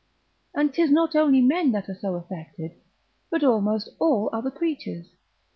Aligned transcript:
And 0.55 0.73
'tis 0.73 0.89
not 0.89 1.15
only 1.15 1.41
men 1.41 1.73
that 1.73 1.87
are 1.87 1.93
so 1.93 2.15
affected, 2.15 2.71
but 3.29 3.43
almost 3.43 3.89
all 3.99 4.31
other 4.33 4.49
creatures. 4.49 5.11